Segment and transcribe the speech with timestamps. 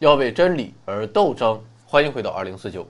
[0.00, 1.62] 要为真理而斗争。
[1.86, 2.84] 欢迎回到二零四九。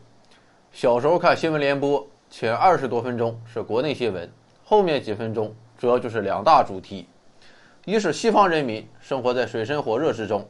[0.73, 4.33] 小时候看新闻联播，前二十多分钟是国内新闻，
[4.65, 7.07] 后面几分钟主要就是两大主题：
[7.85, 10.41] 一是西方人民生活在水深火热之中；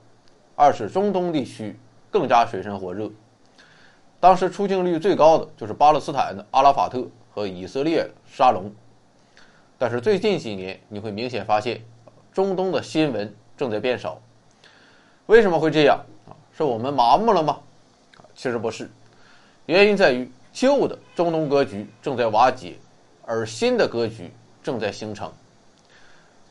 [0.55, 1.77] 二是中东地区
[2.09, 3.11] 更加水深火热。
[4.21, 8.73] 当时出镜率最高的就是巴勒斯坦的阿拉法特和以色列沙龙。
[9.77, 11.83] 但是最近几年，你会明显发现，
[12.33, 14.21] 中东的新闻正在变少。
[15.27, 15.99] 为什么会这样？
[16.57, 17.59] 是我们麻木了吗？
[18.37, 18.89] 其实不是，
[19.67, 22.77] 原因在于旧的中东格局正在瓦解，
[23.27, 25.33] 而新的格局正在形成。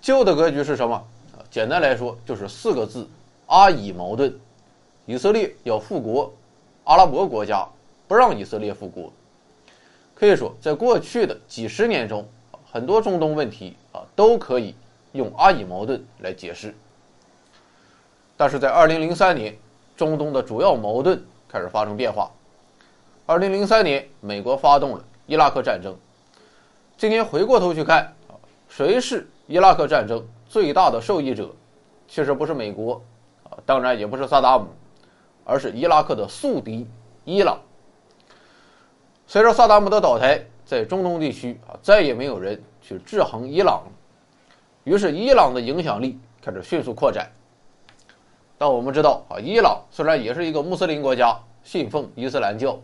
[0.01, 1.01] 旧的格局是什么？
[1.49, 3.07] 简单来说就是四个字：
[3.47, 4.37] 阿以矛盾。
[5.05, 6.33] 以色列要复国，
[6.83, 7.65] 阿拉伯国家
[8.07, 9.11] 不让以色列复国。
[10.13, 12.27] 可以说，在过去的几十年中，
[12.69, 14.75] 很多中东问题啊都可以
[15.13, 16.75] 用阿以矛盾来解释。
[18.35, 19.55] 但是在二零零三年。
[19.95, 22.31] 中东的主要矛盾开始发生变化。
[23.25, 25.95] 二零零三年，美国发动了伊拉克战争。
[26.97, 28.35] 今天回过头去看啊，
[28.67, 31.49] 谁是伊拉克战争最大的受益者？
[32.07, 33.01] 其实不是美国
[33.43, 34.67] 啊，当然也不是萨达姆，
[35.43, 36.87] 而是伊拉克的宿敌
[37.23, 37.59] 伊朗。
[39.25, 43.83] 随着萨达姆的倒台，在中东地区啊，再也没有人去制衡伊朗，
[44.83, 47.31] 于是伊朗的影响力开始迅速扩展。
[48.63, 52.79] 但我们知道啊，伊朗虽然也是一个穆斯林国家，信奉伊斯兰教，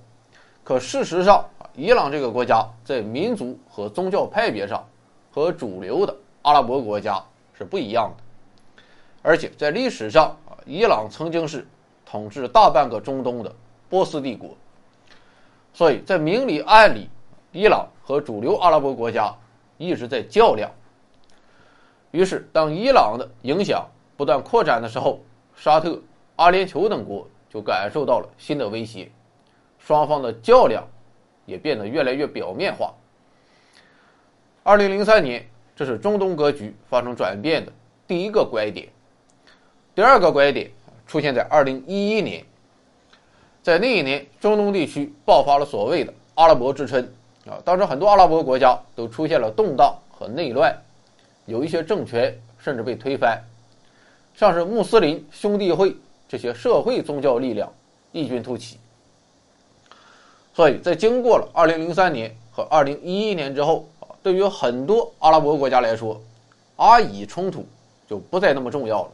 [0.62, 4.86] 可事实上啊，伊朗这个国家在民族和宗教派别上，
[5.32, 7.24] 和主流的阿拉伯国家
[7.58, 8.84] 是不一样的。
[9.22, 11.66] 而且在历史上啊，伊朗曾经是
[12.06, 13.50] 统治大半个中东的
[13.88, 14.50] 波斯帝国，
[15.72, 17.08] 所以在明里暗里，
[17.54, 19.34] 伊朗和主流阿拉伯国家
[19.78, 20.70] 一直在较量。
[22.12, 25.22] 于是，当伊朗的影响不断扩展的时候，
[25.60, 26.02] 沙特、
[26.38, 29.12] 阿联酋等国就感受到了新的威胁，
[29.78, 30.88] 双方的较量
[31.46, 32.94] 也变得越来越表面化。
[34.64, 35.46] 二零零三年，
[35.76, 37.74] 这是中东格局发生转变的
[38.08, 38.88] 第一个拐点。
[39.94, 40.72] 第二个拐点
[41.06, 42.42] 出现在二零一一年，
[43.62, 47.04] 在那一年，中东地区爆发了所谓的“阿拉伯之春”
[47.46, 50.74] 啊，当时很多阿拉伯国家都出现了动荡和内乱，
[51.46, 53.44] 有一些政权甚至被推翻。
[54.36, 55.96] 像是穆斯林兄弟会
[56.28, 57.72] 这些社会宗教力量
[58.12, 58.78] 异军突起，
[60.54, 66.22] 所以在经过了2003年和2011年之后啊，对于很多阿拉伯国家来说，
[66.78, 67.66] 阿以冲突
[68.08, 69.12] 就不再那么重要了。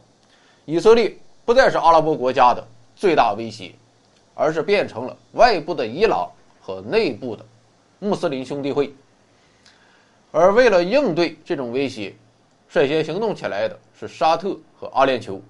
[0.64, 3.72] 以色列不再是阿拉伯国家的最大威胁，
[4.34, 7.44] 而是变成了外部的伊朗和内部的
[7.98, 8.94] 穆斯林兄弟会。
[10.32, 12.14] 而为了应对这种威胁，
[12.68, 15.40] 率先行动起来的是沙特和阿联酋。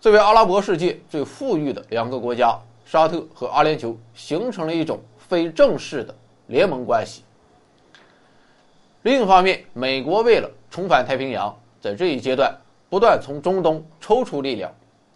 [0.00, 6.14] 作为阿拉伯世界最富裕的两个国家，沙特和阿联酋形成了一种非正式的
[6.46, 7.22] 联盟关系。
[9.02, 12.54] 另一方面，美国为了重返太平洋，在这一阶段
[12.88, 14.74] 不断从中东抽出力量，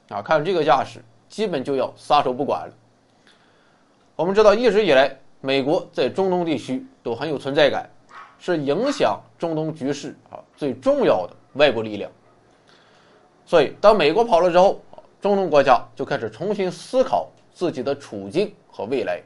[0.08, 2.74] 啊，看这个架势，基本就要撒手不管了。
[4.16, 7.90] 我们知道，一直以来，美国在中东地区都很有存在感。
[8.44, 12.10] 是影响中东局势啊最重要的外部力量。
[13.46, 14.82] 所以，当美国跑了之后，
[15.18, 19.18] 中东国家就开始重新思考自己的处境和未来。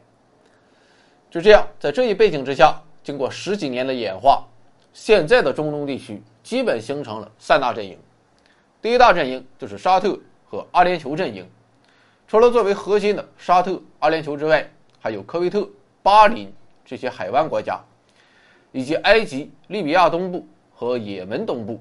[1.29, 4.45] 就这样，在这一背景之下，经过十几年的演化，
[4.93, 7.99] 现在的中东地区基本形成了三大阵营。
[8.81, 10.17] 第一大阵营就是沙特
[10.49, 11.45] 和阿联酋阵营，
[12.29, 14.71] 除了作为核心的沙特、阿联酋之外，
[15.01, 15.69] 还有科威特、
[16.05, 16.53] 巴林
[16.85, 17.81] 这些海湾国家。
[18.73, 21.81] 以及埃及、利比亚东部和也门东部。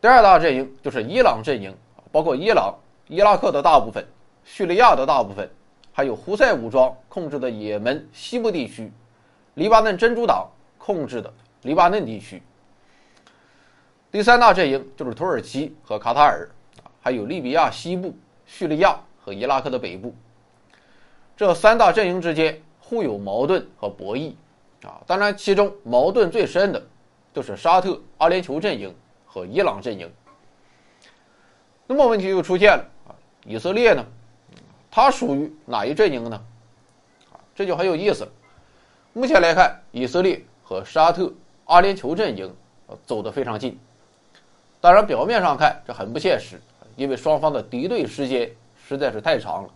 [0.00, 1.74] 第二大阵营就是伊朗阵营，
[2.10, 2.74] 包括伊朗、
[3.06, 4.04] 伊拉克的大部分、
[4.44, 5.48] 叙利亚的大部分，
[5.92, 8.90] 还有胡塞武装控制的也门西部地区、
[9.54, 11.32] 黎巴嫩真主党控制的
[11.62, 12.42] 黎巴嫩地区。
[14.10, 16.50] 第三大阵营就是土耳其和卡塔尔，
[17.00, 18.14] 还有利比亚西部、
[18.44, 20.14] 叙利亚和伊拉克的北部。
[21.36, 24.34] 这三大阵营之间互有矛盾和博弈。
[24.84, 26.82] 啊，当然，其中矛盾最深的，
[27.32, 28.94] 就是沙特、阿联酋阵营
[29.24, 30.10] 和伊朗阵营。
[31.86, 33.14] 那么问题就出现了啊，
[33.44, 34.04] 以色列呢，
[34.90, 36.44] 它属于哪一阵营呢？
[37.32, 38.30] 啊，这就很有意思了。
[39.12, 41.32] 目前来看，以色列和沙特、
[41.66, 42.52] 阿联酋阵营
[43.04, 43.78] 走得非常近。
[44.80, 46.60] 当然，表面上看这很不现实，
[46.96, 48.50] 因为双方的敌对时间
[48.88, 49.70] 实在是太长了。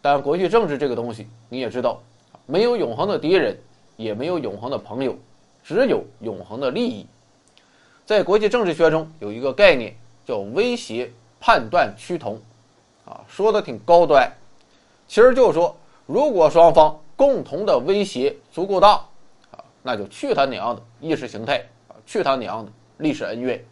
[0.00, 2.00] 但国际政治这个东西，你也知道，
[2.46, 3.58] 没有永恒的敌人。
[3.98, 5.18] 也没有永恒的朋友，
[5.64, 7.04] 只有永恒的利益。
[8.06, 9.92] 在国际政治学中，有一个概念
[10.24, 11.10] 叫威胁
[11.40, 12.40] 判断趋同
[13.04, 14.30] 啊，说的挺高端，
[15.08, 18.92] 其实就是说，如果双方共同的威胁足够大，
[19.50, 21.58] 啊，那就去他娘的意识形态
[21.88, 23.62] 啊，去他娘的历史恩怨。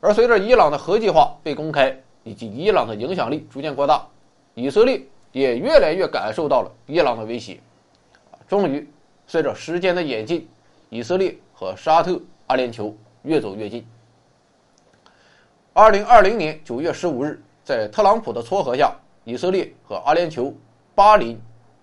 [0.00, 4.06] 而随着伊朗的核计划被公开，以及伊朗的影响力逐渐扩大，
[4.54, 5.02] 以色列
[5.32, 7.58] 也越来越感受到了伊朗的威胁。
[8.52, 8.86] 终于，
[9.26, 10.46] 随着时间的演进，
[10.90, 13.82] 以色列和沙特、阿联酋越走越近。
[15.72, 18.94] 二零二零年九月十五日，在特朗普的撮合下，
[19.24, 20.52] 以色列和阿联酋、
[20.94, 21.40] 巴林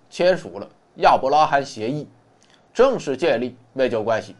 [0.08, 2.06] 签署了亚伯拉罕协议，
[2.72, 4.36] 正式建立外交关系，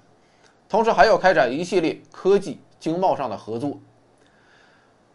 [0.68, 3.76] 同时还要开展一系列科技、经贸上的合作。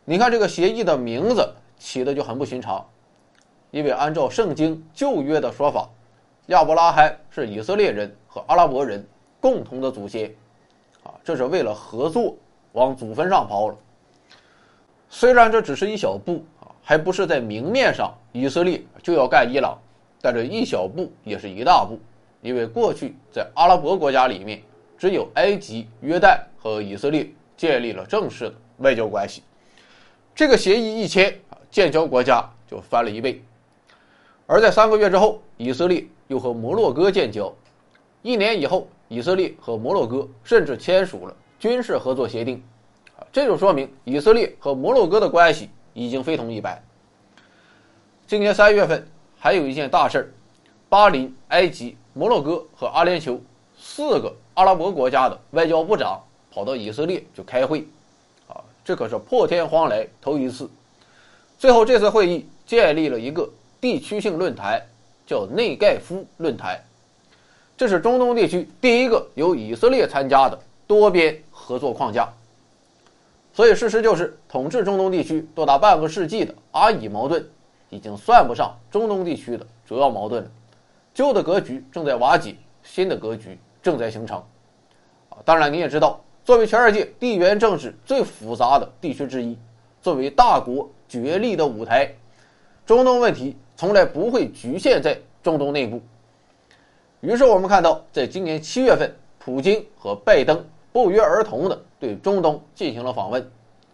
[0.04, 2.86] 你看这个协议的名字起的就很不寻常，
[3.72, 5.88] 因为按照圣经旧约的说法，
[6.48, 9.04] 亚伯拉罕是以色列人和阿拉伯人
[9.40, 10.32] 共同的祖先，
[11.04, 12.36] 啊，这是为了合作
[12.74, 13.78] 往祖坟上刨了。
[15.10, 19.76] 虽然这只是一小步啊，还不是在明面上以色列就要干伊朗，
[20.22, 22.00] 但这一小步也是一大步，
[22.42, 24.62] 因为过去在阿拉伯国家里面，
[25.00, 27.28] 只有埃及、约旦和以色列
[27.58, 29.42] 建立了正式的外交关系。
[30.36, 33.42] 这个协议一签啊，建交国家就翻了一倍。
[34.46, 37.54] 而在三个月之后，以色列又和摩洛哥建交，
[38.22, 42.64] 一年以后，以色列和摩洛哥甚至签署了军事合作协定。
[43.32, 46.82] 这就说明以色列和摩洛哥的关系已经非同一般。
[48.28, 49.08] 今年三月份
[49.38, 50.32] 还有一件大事儿，
[50.90, 53.40] 巴林、埃及、摩洛哥和阿联酋
[53.78, 56.22] 四个阿拉伯国家的外交部长
[56.52, 57.88] 跑到以色列去开会，
[58.48, 60.70] 啊，这可是破天荒来头一次。
[61.58, 63.50] 最后这次会议建立了一个
[63.80, 64.82] 地区性论坛，
[65.26, 66.84] 叫内盖夫论坛，
[67.76, 72.32] 这是中东地区第一个由以色列参加的多边合作框架。
[73.54, 77.48] 所以，事实就是，统治中东地区多达半个世纪的阿以矛盾，
[77.90, 80.52] 已经算不上中东地区的主要矛盾了。
[81.14, 84.38] 旧的格局正在瓦解，新的格局正在形成。
[85.30, 89.58] 啊，当然你也知道，作为全世界地缘政治最复杂的地区之一，
[90.02, 92.14] 作为大国角力的舞台，
[92.86, 96.02] 中东问题从来不会局限在中东内部。
[97.22, 100.66] 于是，我们看到，在今年七月份，普京和拜登。
[100.92, 103.46] 不约而同的对中东进行了访问，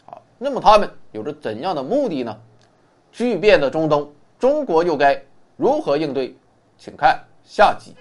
[0.06, 2.38] 好，那么他们有着怎样的目的呢？
[3.12, 4.08] 巨变的中东，
[4.38, 5.20] 中国又该
[5.58, 6.36] 如何应对？
[6.78, 7.96] 请看下集。